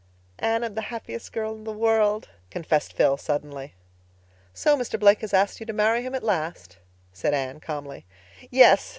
"Anne, 0.39 0.63
I'm 0.63 0.73
the 0.73 0.81
happiest 0.89 1.31
girl 1.31 1.53
in 1.53 1.63
the 1.63 1.71
world," 1.71 2.27
confessed 2.49 2.93
Phil 2.93 3.17
suddenly. 3.17 3.75
"So 4.51 4.75
Mr. 4.75 4.99
Blake 4.99 5.21
has 5.21 5.31
asked 5.31 5.59
you 5.59 5.65
to 5.67 5.73
marry 5.73 6.01
him 6.01 6.15
at 6.15 6.23
last?" 6.23 6.79
said 7.13 7.35
Anne 7.35 7.59
calmly. 7.59 8.07
"Yes. 8.49 8.89